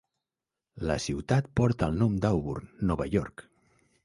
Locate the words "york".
3.19-3.47